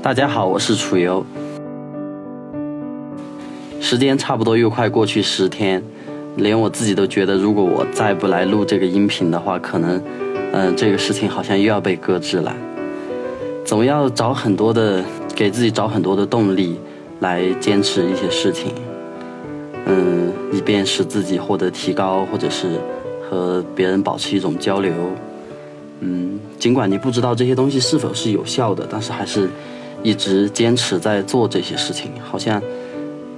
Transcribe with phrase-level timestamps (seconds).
[0.00, 1.26] 大家好，我是楚游。
[3.80, 5.82] 时间差不多又快过去十天，
[6.36, 10.00] 连我自己都觉得，如果我再不来录这个音频的话，可能，
[10.52, 12.54] 嗯，这个事情好像又要被搁置了。
[13.64, 15.02] 总要找很多的，
[15.34, 16.78] 给自己找很多的动力，
[17.18, 18.72] 来坚持一些事情，
[19.84, 22.78] 嗯，以便使自己获得提高，或者是
[23.28, 24.92] 和别人保持一种交流。
[26.00, 29.50] 嗯，尽管你不知道这些东西是否是有效的，但是还是
[30.08, 32.10] 一直坚持在做这些事情。
[32.22, 32.62] 好像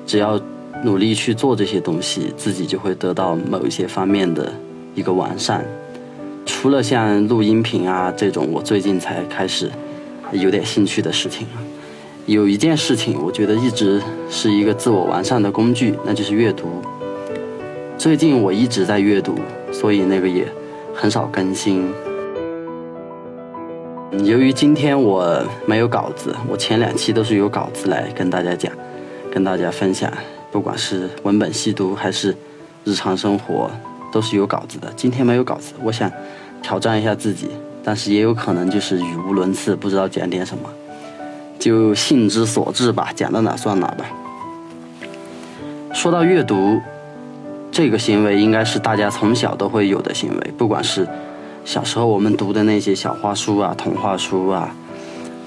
[0.07, 0.41] 只要
[0.85, 4.53] 努力去做这些东西，自己就会得到某一些方面的
[4.95, 5.65] 一个完善。
[6.47, 9.69] 除了像录音频啊这种，我最近才开始
[10.33, 11.47] 有点兴趣的事情
[12.27, 16.67] 有一件事情，我觉得一直是一个自我完善的工具，那就是阅读。
[17.99, 19.35] 最近我一直在阅读，
[19.73, 20.47] 所以那个也
[20.95, 21.93] 很少更新。
[24.13, 28.73] 由于今天我没有稿子，我前两期都是有稿子来跟大家讲，
[29.33, 30.13] 跟大家分享，
[30.51, 32.35] 不管是文本细读还是
[32.85, 33.71] 日常生活，
[34.11, 34.93] 都是有稿子的。
[34.97, 36.11] 今天没有稿子，我想
[36.61, 37.51] 挑战一下自己，
[37.85, 40.69] 但是也有可能就是语无伦次，不知道讲点什么，
[41.61, 44.05] 就兴之所至吧，讲到哪算哪吧。
[45.95, 46.81] 说到阅读，
[47.71, 51.07] 这个行为应该是大家从小都会有的行为，不管是。
[51.71, 54.75] 小时候我们读的那些小花书啊、童话书啊，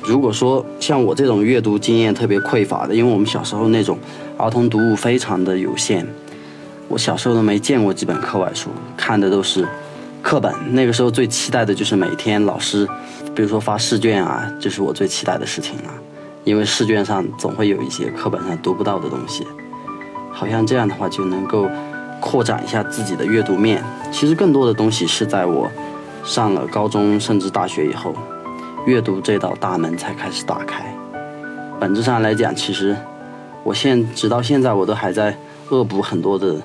[0.05, 3.97] 如果说像我这种阅读经验特别匮乏的，因为我们小时候那种
[4.37, 6.07] 儿童读物非常的有限，
[6.87, 9.67] 我小时候都没见过几本课外书，看的都是
[10.21, 10.49] 课本。
[10.71, 12.87] 那个时候最期待的就是每天老师，
[13.35, 15.93] 比如说发试卷啊，这是我最期待的事情了，
[16.45, 19.45] 因为试卷上总会有一些课本上读不到的东西，
[20.31, 21.67] 好像这样的话就能够
[22.21, 23.83] 扩展一下自己的阅读面。
[24.09, 25.69] 其实更多的东西是在我。
[26.23, 28.15] 上了高中甚至大学以后，
[28.85, 30.83] 阅读这道大门才开始打开。
[31.79, 32.95] 本质上来讲，其实
[33.63, 35.37] 我现直到现在我都还在
[35.69, 36.61] 恶补很多的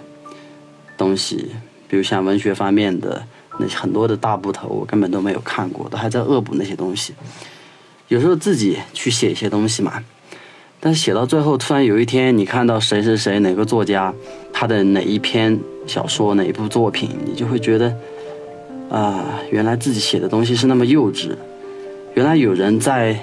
[0.97, 1.51] 东西，
[1.89, 3.21] 比如像文学方面的
[3.59, 7.15] 那很多的大部头，我根本都没有看过，都还在恶补那些东西。
[8.07, 10.03] 有时候自己去写一些东西嘛，
[10.79, 14.15] 但写到最后，突然有一天你看到谁谁谁哪个作家
[14.53, 17.93] 他的哪一篇小说哪一部作品，你就会觉得。
[18.89, 21.31] 啊，原来自己写的东西是那么幼稚，
[22.15, 23.19] 原来有人在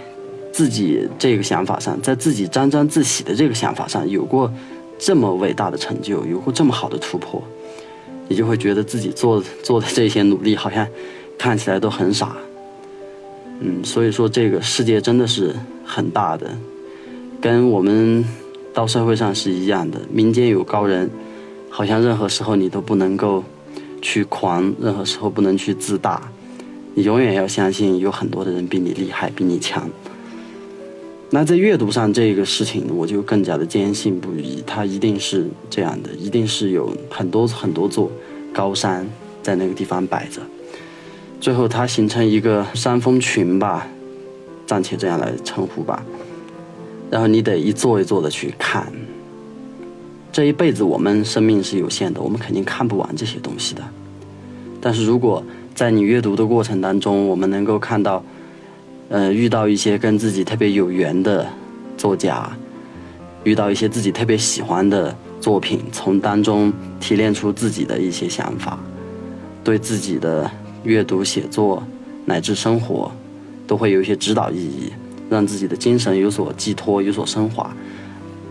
[0.52, 4.52] 自己这个想法上，在自己沾沾自喜的这个想法上有过
[5.00, 7.42] 这么伟大的成就，有过这么好的突破，
[8.28, 10.88] 你就会觉得自己做做的这些努力好像
[11.38, 12.38] 看起来都很傻。
[13.60, 16.56] 嗯，所以说这个世界真的是很大的，
[17.42, 18.24] 跟我们
[18.72, 21.10] 到社会上是一样的，民间有高人，
[21.70, 23.44] 好像任何时候你都不能够。
[24.06, 26.22] 去狂，任何时候不能去自大，
[26.94, 29.90] 你永远要相信有很多的人比你厉害，比你强。
[31.32, 38.12] 那在阅读上这个事情，我就更加的坚信不疑，它一定是这样的，一定是有很多很多座
[38.54, 39.10] 高山
[39.42, 40.40] 在那个地方摆着，
[41.42, 43.88] 最后它形成一个山峰群吧，
[44.68, 46.06] 暂且这样来称呼吧。
[47.10, 48.86] 然后你得一座一座的去看。
[50.36, 53.82] 这一辈子我们生命是有限的，我们肯定看不完这些东西的。
[54.82, 55.42] 但是如果
[55.74, 58.22] 在你阅读的过程当中，我们能够看到，
[59.08, 61.48] 呃，遇到一些跟自己特别有缘的
[61.96, 62.52] 作家，
[63.46, 68.78] 遇到一些自己特别喜欢的作品，从当中提炼出自己的一些想法，
[69.64, 70.52] 对自己的
[70.84, 71.82] 阅读、写作
[72.26, 73.10] 乃至生活，
[73.66, 74.92] 都会有一些指导意义，
[75.30, 77.74] 让自己的精神有所寄托、有所升华。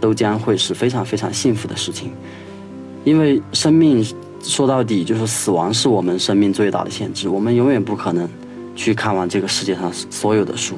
[0.04, 2.10] 都将会是非常非常幸福的事情，
[3.04, 4.04] 因为生命
[4.42, 7.26] 说到底就是死亡，是我们生命最大的限制。
[7.26, 8.28] 我们永远不可能
[8.76, 10.74] 去看完这个世界上所有的书，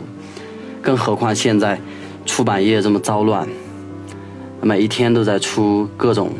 [0.81, 1.76] 更何况现在
[2.25, 3.48] 出版业这么糟乱，
[4.62, 6.31] 每一天都在出各种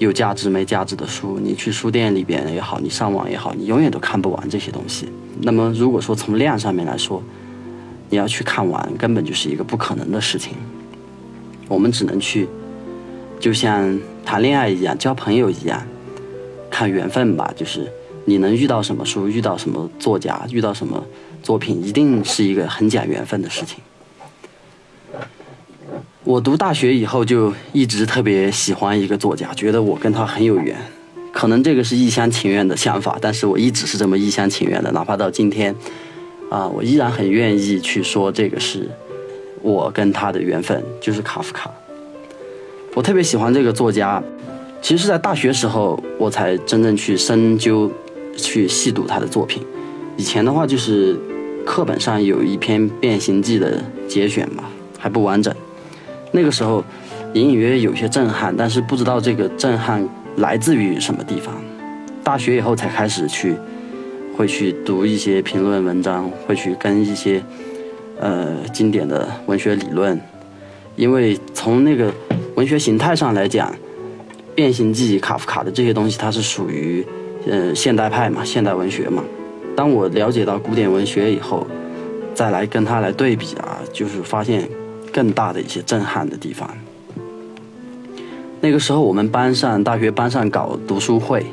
[0.00, 1.38] 有价值没价值的书。
[1.40, 5.06] 你去书店里边也好，你上网也好，你永远都看不完这些东西。
[5.40, 7.22] 那么，如果说从量上面来说，
[8.10, 10.54] 你要去看完，根本就是一个不可能的事情。
[11.68, 12.48] 我们只能去，
[13.38, 15.86] 就像谈恋爱一样，交朋友一样，
[16.70, 17.52] 看缘分吧。
[17.54, 17.86] 就是
[18.24, 21.04] 你能遇到什么书，遇到什么作家，遇到什么
[21.42, 23.78] 作品，一定是一个很讲缘分的事情。
[26.24, 30.76] 我读大学以后就一直特别喜欢一个作家，觉得我跟他很有缘。
[31.32, 35.74] 可能这个是一厢情愿的想法，但是我一直是这么一厢情愿的，哪怕到今天，
[36.50, 38.90] 啊，我依然很愿意去说这个是。
[39.62, 41.70] 我跟他的缘分就是卡夫卡。
[42.94, 44.22] 我特别喜欢这个作家，
[44.82, 47.90] 其实是在大学时候我才真正去深究、
[48.36, 49.62] 去细读他的作品。
[50.16, 51.16] 以前的话就是
[51.64, 54.64] 课本上有一篇《变形记》的节选嘛，
[54.98, 55.54] 还不完整。
[56.32, 56.84] 那个时候
[57.34, 60.06] 隐隐约约有些震撼，但是不知道这个震撼
[60.36, 61.54] 来自于什么地方。
[62.24, 63.54] 大学以后才开始去，
[64.36, 67.42] 会去读一些评论文章，会去跟一些
[68.20, 70.20] 呃经典的文学理论，
[70.96, 72.12] 因为从那个
[72.54, 73.70] 文学形态上来讲，
[74.54, 77.06] 《变形记》、卡夫卡的这些东西，它是属于
[77.46, 79.22] 呃现代派嘛，现代文学嘛。
[79.76, 81.66] 当我了解到古典文学以后，
[82.34, 84.68] 再来跟它来对比啊，就是发现
[85.12, 86.68] 更大的一些震撼的地方。
[88.60, 91.46] 那个时候我们班上大学班上搞读书会。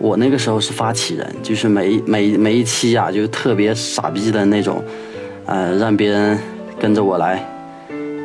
[0.00, 4.82] 我那个时候是发起人，就是每每每一期啊，就特别傻逼的那种，
[5.46, 6.38] 呃，让别人
[6.80, 7.44] 跟着我来，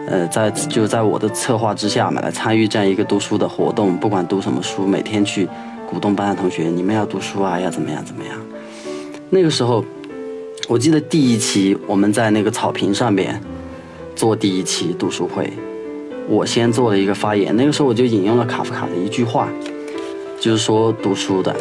[0.08, 5.48] 呃，在就在我的策划之下嘛，来参与这样一个读书的活动，不管读什么书，每天去
[5.88, 8.34] 鼓动班上同学，你们要读书啊，要怎么样怎么样。
[9.30, 9.84] 那个时候，
[10.68, 13.42] 我记得第一期我们在那个草坪上面
[14.16, 15.52] 做第一期读书会，
[16.28, 19.50] 我先做了一个发言，那个时候我就引用了卡夫卡的一句话。
[20.40, 21.54] 就是说读书的，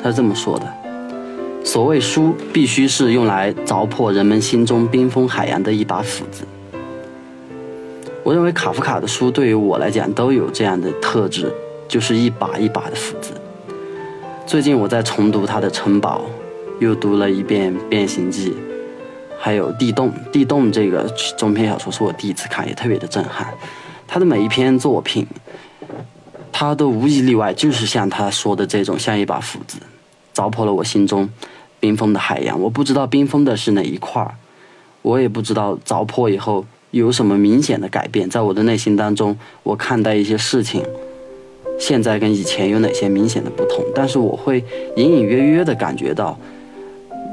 [0.00, 0.72] 他是这么说的：
[1.66, 6.44] 所谓书，必须是用来凿破人们心中冰封海洋的一把斧子。
[8.22, 11.52] 我认为卡夫卡的书对于我来讲都有这样的特质，
[11.88, 13.32] 就是一把一把的斧子。
[14.46, 16.24] 最近我在重读他的《城堡》，
[16.82, 18.50] 又读了一遍《变形记》，
[19.36, 20.08] 还有《地洞》。
[20.30, 21.02] 《地洞》这个
[21.36, 23.52] 中篇小说是我第一次看，也特别的震撼。
[24.06, 25.26] 他的每一篇作品。
[26.52, 29.76] 他都无一例外，就是像他说的这种，像一把斧子，
[30.34, 31.28] 凿破了我心中
[31.80, 32.60] 冰封的海洋。
[32.60, 34.34] 我不知道冰封的是哪一块儿，
[35.02, 38.28] 我也不知道凿破以后有什么明显的改变。
[38.28, 40.82] 在我的内心当中，我看待一些事情，
[41.78, 43.84] 现在跟以前有哪些明显的不同？
[43.94, 44.64] 但是我会
[44.96, 46.38] 隐隐约约的感觉到，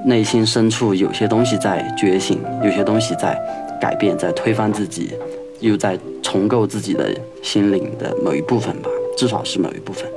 [0.05, 3.39] 内心深处有些东西在觉醒，有些东西在
[3.79, 5.11] 改变，在推翻自己，
[5.59, 7.09] 又在重构自己的
[7.41, 8.89] 心灵的某一部分吧。
[9.15, 10.09] 至少是某一部分，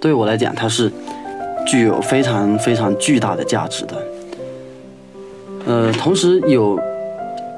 [0.00, 0.90] 对我来讲，它是
[1.66, 3.96] 具有非常非常巨大的价值的。
[5.66, 6.78] 呃，同时有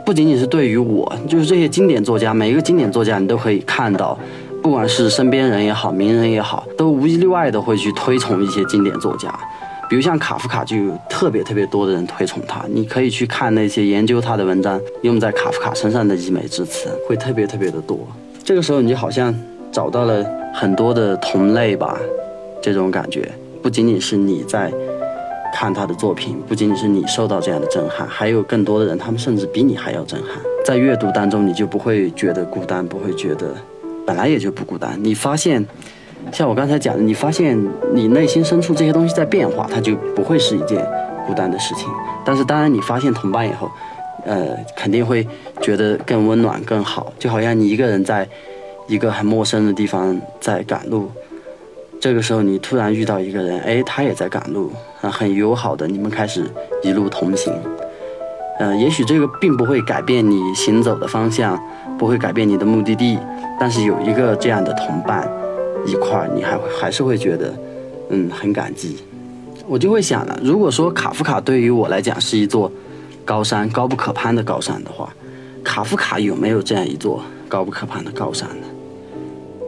[0.05, 4.19] 不仅仅是对于我，就是这些经典作家，每一个经典作家，你都可以看到，
[4.63, 9.33] 不管是身边人也好，名人也好，都无一例外的会去推崇一些经典作家。
[9.89, 12.65] 比如像卡夫卡，就有特别特别多的人推崇他。
[12.71, 17.99] 你可以去看那些研究他的文章，用在卡夫卡身上的溢美之词，会特别特别的多。
[18.43, 19.35] 这个时候，你就好像
[19.71, 20.25] 找到了
[20.55, 21.99] 很多的同类吧，
[22.63, 23.31] 这种感觉
[23.65, 24.71] 不仅仅是你在
[25.51, 30.33] 看他的作品，不仅仅是你受到这样的震撼，还有更多的人，他们甚至比你还要震撼。
[30.63, 33.55] 在阅读当中，你就不会觉得孤单，不会觉得
[34.07, 35.03] 本来也就不孤单。
[35.03, 35.67] 你发现，
[36.31, 37.59] 像我刚才讲的，你发现
[37.95, 40.87] 你内心深处这些东西在变化，它就不会是一件
[41.27, 41.89] 孤单的事情。
[42.23, 43.71] 但是，当然你发现同伴以后。
[44.27, 45.27] 呃，肯定会
[45.61, 48.27] 觉得更温暖、更好，就好像你一个人在
[48.87, 51.11] 一个很陌生的地方在赶路，
[52.05, 54.71] 这个时候你突然遇到一个人，哎，他也在赶路，
[55.01, 56.45] 啊，很友好的，你们开始
[56.83, 57.51] 一路同行。
[58.59, 61.59] 呃，也许这个并不会改变你行走的方向，
[61.97, 63.19] 不会改变你的目的地，
[63.59, 65.27] 但是有一个这样的同伴
[65.87, 67.55] 一块儿，你还会还是会觉得，
[68.11, 68.99] 嗯，很感激。
[69.67, 72.71] 我就会想了，如果说卡夫卡对于我来讲是一座。
[73.25, 75.11] 高山高不可攀的高山的话，
[75.65, 78.67] 卡夫卡有没有这样一座高不可攀的高山呢？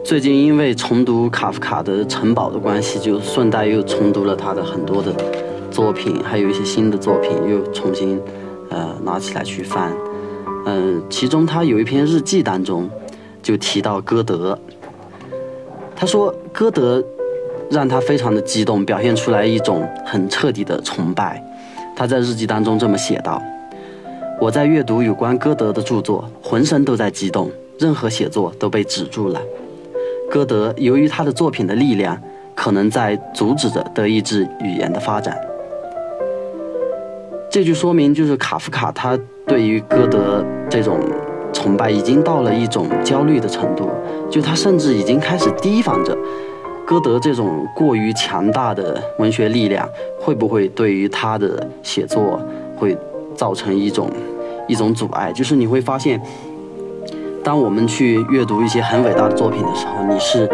[0.07, 5.13] 最近因为重读卡夫卡的《城堡》的关系，就顺带又重读了他的很多的
[5.69, 8.17] 作品，还有一些新的作品又重新
[8.69, 9.91] 呃拿起来去翻。
[10.65, 12.89] 嗯，其中他有一篇日记当中
[13.43, 14.57] 就提到歌德，
[15.93, 17.03] 他说歌德
[17.69, 21.43] 让他非常的激动，表现出来一种很彻底的崇拜。
[21.97, 23.43] 他在日记当中这么写道
[24.39, 29.41] ：“我在阅读有关歌德的著作，浑身都在激动，任何写作都被止住了。
[30.29, 32.21] 歌德由于他的作品的力量，
[32.53, 35.37] 可能在阻止着德意志语言的发展。”
[37.49, 39.17] 这就说明，就是卡夫卡他
[39.47, 40.99] 对于歌德这种
[41.53, 43.89] 崇拜已经到了一种焦虑的程度，
[44.29, 46.15] 就他甚至已经开始提防着。
[46.85, 52.39] 歌德这种过于强大的文学力量，会不会对于他的写作
[52.77, 52.97] 会
[53.35, 54.09] 造成一种
[54.67, 55.31] 一种阻碍？
[55.33, 56.21] 就是你会发现，
[57.47, 60.49] 当我们去阅读一些很伟大的作品的时候，你是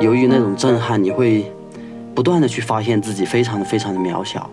[0.00, 1.44] 由于那种震撼，你会
[2.14, 4.48] 不断的去发现自己非常的非常的渺小。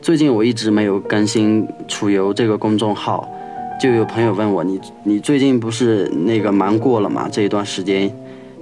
[0.00, 3.28] 最近我一直没有更新楚游这个公众号，
[3.80, 7.28] 就有朋友问我，你你最近不是那个忙过了吗？
[7.28, 8.08] 这一段时间。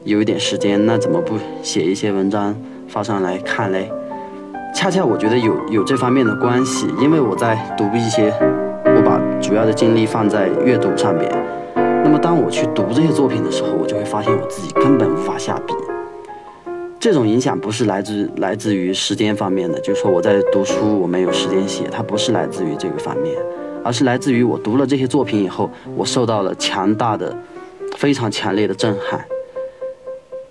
[0.04, 2.56] 有一点时间，那怎么不写一些文章
[2.88, 3.92] 发上来看嘞？
[4.74, 8.32] 恰恰我觉得有有这方面的关系，因为我在读一些，
[8.86, 11.30] 我把主要的精力放在阅读上边。
[12.04, 15.72] 那么当我去读这些作品的时候，我就会发现我自己根本无法下笔。
[17.00, 23.36] 这种影响不是来自来自于时间方面的，就是说我在读书我没有时间写，它不是来自于这个方面，
[23.84, 27.36] 而是来自于我读了这些作品以后，我受到了强大的、
[27.96, 29.24] 非常强烈的震撼。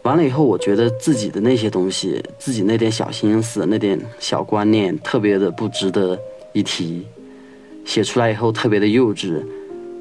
[0.04, 6.20] 完了以后，我觉得自己的那些东西，自己那点小心思、那点小观念，特别的不值得
[6.54, 7.06] 一提。
[7.86, 9.42] 写出来以后特别的幼稚。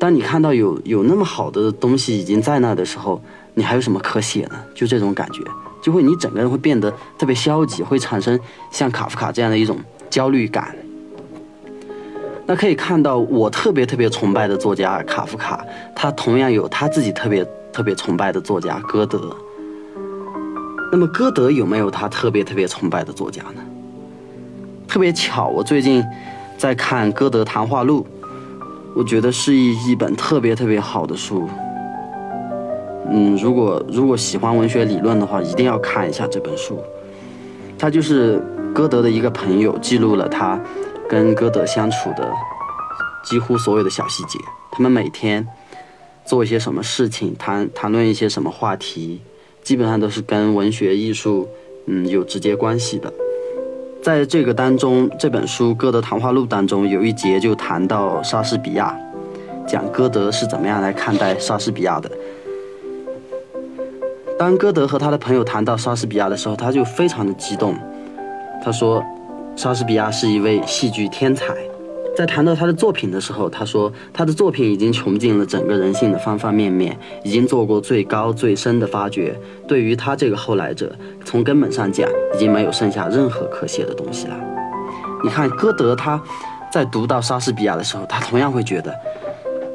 [0.00, 4.58] 当你看到有有那么好的东西已经在那的时候，你还有什么可写呢？
[4.74, 5.42] 就这种感觉。
[5.82, 8.38] 就会你整个人会变得特别消极，会产生
[8.70, 9.78] 像卡夫卡这样的一种
[10.08, 10.74] 焦虑感。
[12.46, 15.64] 那可以看到，我特别特别崇拜的作家卡夫卡，
[15.94, 19.36] 他同样有他自己特别特别崇拜的作家歌德。
[20.90, 23.62] 那么歌德有没有他特别特别崇拜的作家呢？
[24.88, 26.04] 特别巧，我最近
[26.58, 28.06] 在看《歌德谈话录》，
[28.94, 31.48] 我觉得是一一本特别特别好的书。
[33.12, 36.78] 嗯，如果如果喜欢文学理论的话，一定要看一下这本书。
[37.78, 38.42] 他就是
[38.74, 40.60] 歌德的一个朋友，记录了他
[41.08, 42.30] 跟歌德相处的
[43.24, 44.38] 几乎所有的小细节。
[44.70, 45.46] 他们每天
[46.24, 49.20] 做一些什么事情，谈谈论一些什么话题，
[49.62, 51.48] 基本上都是跟文学艺术
[51.86, 53.12] 嗯有直接关系的。
[54.02, 58.98] 在这个当中，这本书《歌德谈话录》当中有一节就谈到莎士比亚，
[59.66, 62.10] 讲歌德是怎么样来看待莎士比亚的。
[64.38, 67.74] 当歌德和他的朋友谈到莎士比亚的时候，他就非常的激动。
[68.64, 69.04] 他说，
[69.54, 71.54] 莎士比亚是一位戏剧天才。
[72.20, 79.34] 在谈到他的作品的时候，他说他的作品已经穷尽了整个人性的方方面面，已经做过最高最深的发掘。
[79.66, 84.38] 对于他这个后来者，从根本上讲，已经没有剩下任何可写的东西了。
[85.24, 86.22] 你看，歌德他
[86.70, 88.94] 在读到莎士比亚的时候，他同样会觉得，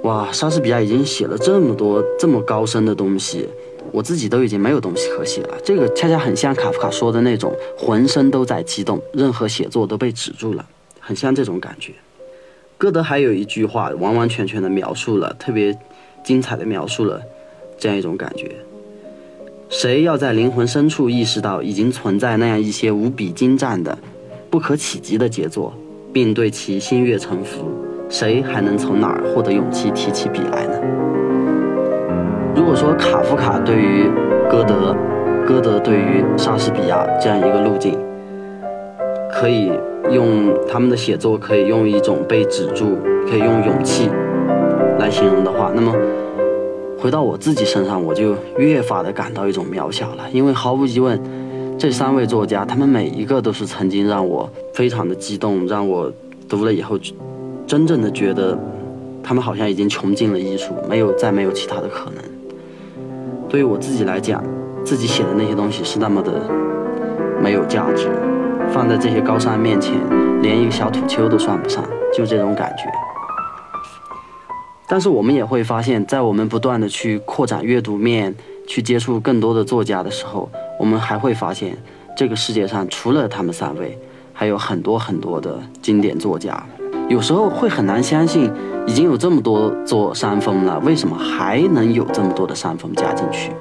[0.04, 3.50] 哇，莎士比亚已经写了这么多这么高深的东西。
[3.92, 10.64] 我自己都已经没有东西可写了，这个恰恰很像卡夫卡说的那种，浑身都在激动，任何写作都被止住了，
[11.00, 11.92] 很像这种感觉。
[12.78, 15.78] 歌德还有一句话，完完全全的描述了，特别
[16.24, 17.22] 精彩的描述了
[17.78, 18.52] 这样一种感觉：
[19.70, 23.98] 谁要在灵魂深处意识到已经存在那样一些无比精湛的、
[24.50, 25.74] 不可企及的杰作，
[26.12, 27.72] 并对其心悦诚服，
[28.10, 30.74] 谁还能从哪儿获得勇气提起笔来呢？
[32.54, 34.04] 如果说卡夫卡对于
[34.50, 34.94] 歌德，
[35.48, 37.98] 歌德对于莎士比亚这样一个路径，
[39.32, 39.72] 可以
[40.12, 42.98] 用他们的写作可以用一种被止住，
[43.30, 44.10] 可以用勇气
[45.00, 45.94] 来形容的话，那么
[46.98, 50.24] 回到我自己身上，我就越发的感到一种渺小了。
[50.32, 51.20] 因为毫无疑问，
[51.78, 56.12] 这三位作家，他们每一个都是曾经让我非常的激动，让我
[56.48, 56.98] 读了以后，
[57.68, 58.58] 真正的觉得
[59.22, 62.24] 他们好像已经穷尽了艺术，没有再没有其他的可能。
[63.50, 64.44] 对于我自己来讲，
[64.84, 66.32] 自己写的那些东西是那么的
[67.42, 68.08] 没有价值，
[68.72, 69.94] 放在这些高山面前，
[70.42, 72.92] 连一个小土丘都算不上，就这种感觉。
[74.88, 78.36] 但是我们也会发现，在我们不断的去扩展阅读面，
[78.68, 81.78] 去接触更多的作家的时候，我们还会发现，
[82.16, 83.98] 这个世界上除了他们三位，
[84.34, 86.64] 还有很多很多的经典作家。
[87.08, 88.52] 有时候会很难相信，
[88.86, 93.52] 已经有这么多座山峰了，为什么还能有这么多的山峰加进去？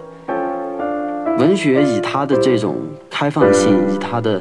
[1.38, 2.76] 文学以它的这种
[3.11, 4.40] 开放性，以它的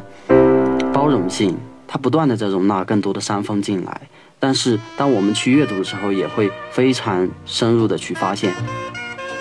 [1.03, 4.01] 包容性，它不断的在容纳更多的山峰进来。
[4.39, 8.53] 但是当我们去阅读的时候，也会非常深入的去发现，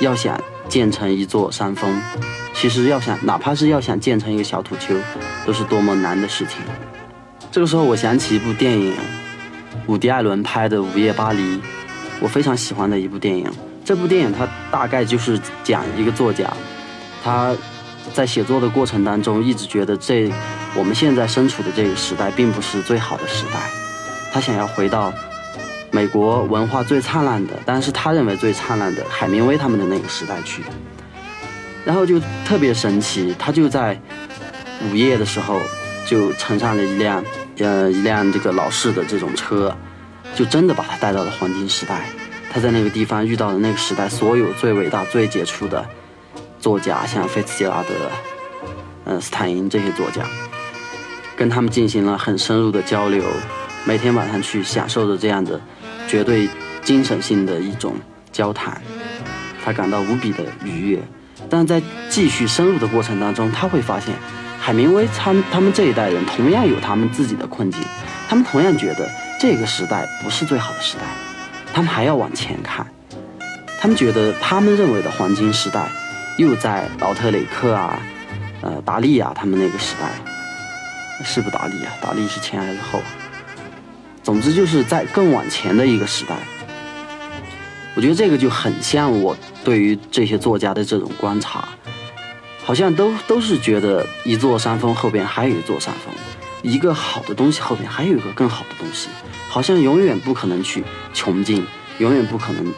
[0.00, 0.36] 要想
[0.68, 1.88] 建成一座山峰，
[2.52, 4.96] 其实要想哪怕是要想建成一个小土丘，
[5.46, 6.56] 都是多么难的事情。
[7.52, 8.92] 这个时候，我想起一部电影。
[9.86, 11.42] 伍迪·艾伦拍的《午夜巴黎》，
[12.18, 13.48] 我非常喜欢的一部电影。
[13.84, 16.52] 这部电影它大概就是讲一个作家，
[17.22, 17.54] 他
[18.12, 20.28] 在写作的过程当中一直觉得这
[20.74, 23.60] 我们现在身处的这个时代并不是最好的时代，
[24.32, 25.12] 他想要回到
[25.90, 30.62] 美国文化最灿烂的，但是他认为最灿烂的海明威他们的那个时代去。
[31.84, 34.00] 然后就特别神奇，他就在
[34.90, 35.60] 午夜的时候
[36.06, 37.24] 就乘上了一辆。
[37.58, 39.72] 呃，一辆这个老式的这种车，
[40.34, 42.06] 就真的把他带到了黄金时代。
[42.50, 45.86] 他在那个地方遇到了那个时代所有最伟大、最杰出的
[46.58, 47.94] 作家，像菲茨杰拉德、
[49.04, 50.22] 嗯，斯坦因这些作家，
[51.36, 53.24] 跟他们进行了很深入的交流。
[53.84, 55.60] 每天晚上去享受着这样的
[56.06, 56.48] 绝对
[56.82, 57.94] 精神性的一种
[58.30, 58.80] 交谈，
[59.64, 60.98] 他感到无比的愉悦。
[61.50, 64.14] 但在继续深入的过程当中，他会发现。
[64.64, 67.82] 海明威他他们这一代人同样有他们自己的困境，
[68.28, 69.10] 他们同样觉得
[69.40, 71.02] 这个时代不是最好的时代，
[71.74, 72.86] 他们还要往前看，
[73.80, 75.90] 他们觉得他们认为的黄金时代，
[76.38, 77.98] 又在劳特雷克啊，
[78.60, 80.12] 呃，达利啊，他们那个时代，
[81.24, 81.92] 是不达利啊？
[82.00, 83.00] 达利是前还是后？
[84.22, 86.36] 总之就是在更往前的一个时代。
[87.94, 91.68] 我觉得这个就很像我对于这些作家的这种观察，
[92.64, 96.14] 好像都都是觉得一座山峰后边还有一座山峰，
[96.62, 99.08] 一个好的东西后边还有一个更好的东西，
[99.48, 101.66] 好像永远不可能去穷尽，
[101.98, 102.72] 永远不可能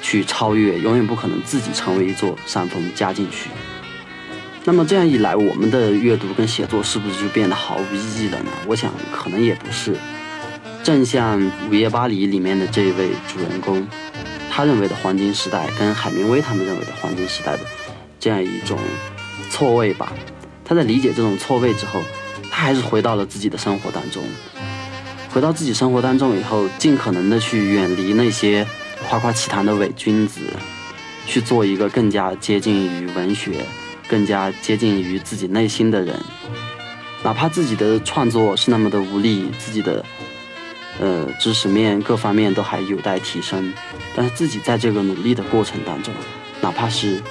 [0.00, 3.50] 去超越，永远不可能自己成为一座山峰加进去。
[4.68, 8.50] 那么这样一来，我们的阅读跟写作是不是就变得毫无意义了呢？
[8.66, 9.96] 我想可能也不是。
[10.82, 13.86] 正像《午夜巴黎》里面的这一位主人公。
[14.50, 17.60] 他认为的黄金时代，跟海明威他们认为的黄金时代的
[18.18, 18.76] 这样一种
[19.50, 20.12] 错位吧。
[20.64, 22.02] 他在理解这种错位之后，
[22.50, 24.24] 他还是回到了自己的生活当中。
[25.32, 28.66] 回到自己生活当中以后，尽可能的去远离那些
[29.08, 30.40] 夸夸其谈的伪君子，
[31.24, 33.64] 去做一个更加接近于文学、
[34.08, 36.18] 更加接近于自己内心的人。
[37.22, 40.04] 哪怕自己的创作是那么的无力，自己的。
[40.98, 43.70] 呃，知识面各方面都还有待提升，
[44.14, 46.14] 但是自己在这个努力的过程当中，
[46.62, 47.22] 哪怕是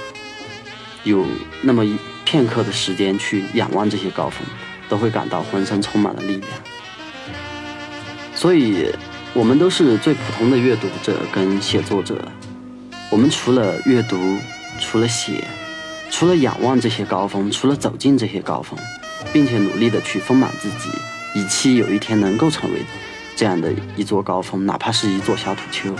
[1.02, 1.26] 有
[1.62, 4.46] 那么一片刻的时间去仰望这些高峰，
[4.88, 6.50] 都会感到浑身充满了力量。
[8.36, 8.88] 所以，
[9.34, 12.24] 我们都是最普通的阅读者跟写作者，
[13.10, 14.38] 我们除了阅读，
[14.78, 15.42] 除了写，
[16.10, 18.78] 除了仰望这些高峰，除了走进这些高峰，
[19.32, 20.90] 并且努力的去丰满自己，
[21.34, 22.80] 以期有一天能够成为。
[23.38, 25.94] 这样的一座高峰，哪怕是一座小土丘，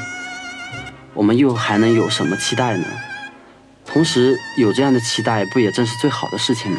[1.12, 2.86] 我们又还能有什么期待呢？
[3.84, 6.78] 同时有这样的期待，不也正是最好的事情吗？